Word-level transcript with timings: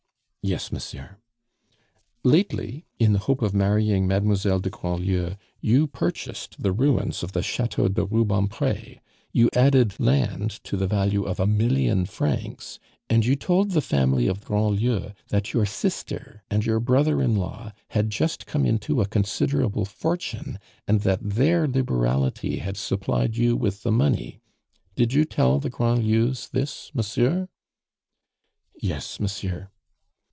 "Yes, 0.43 0.71
monsieur." 0.71 1.17
"Lately, 2.23 2.87
in 2.97 3.13
the 3.13 3.19
hope 3.29 3.43
of 3.43 3.53
marrying 3.53 4.07
Mademoiselle 4.07 4.59
de 4.59 4.71
Grandlieu, 4.71 5.35
you 5.61 5.85
purchased 5.85 6.63
the 6.63 6.71
ruins 6.71 7.21
of 7.21 7.33
the 7.33 7.43
Chateau 7.43 7.87
de 7.87 8.03
Rubempre, 8.03 8.99
you 9.31 9.51
added 9.53 9.99
land 9.99 10.49
to 10.63 10.77
the 10.77 10.87
value 10.87 11.25
of 11.25 11.39
a 11.39 11.45
million 11.45 12.05
francs, 12.05 12.79
and 13.07 13.23
you 13.23 13.35
told 13.35 13.71
the 13.71 13.81
family 13.83 14.25
of 14.25 14.43
Grandlieu 14.43 15.11
that 15.27 15.53
your 15.53 15.67
sister 15.67 16.41
and 16.49 16.65
your 16.65 16.79
brother 16.79 17.21
in 17.21 17.35
law 17.35 17.71
had 17.89 18.09
just 18.09 18.47
come 18.47 18.65
into 18.65 18.99
a 18.99 19.05
considerable 19.07 19.85
fortune, 19.85 20.57
and 20.87 21.01
that 21.01 21.19
their 21.21 21.67
liberality 21.67 22.57
had 22.57 22.77
supplied 22.77 23.37
you 23.37 23.55
with 23.55 23.83
the 23.83 23.91
money. 23.91 24.41
Did 24.95 25.13
you 25.13 25.23
tell 25.23 25.59
the 25.59 25.69
Grandlieus 25.69 26.47
this, 26.49 26.89
monsieur?" 26.95 27.47
"Yes, 28.81 29.19
monsieur." 29.19 29.69